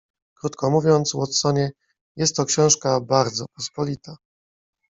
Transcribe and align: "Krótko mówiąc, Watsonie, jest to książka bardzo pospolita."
"Krótko 0.37 0.69
mówiąc, 0.69 1.13
Watsonie, 1.13 1.71
jest 2.17 2.35
to 2.35 2.45
książka 2.45 3.01
bardzo 3.01 3.45
pospolita." 3.55 4.15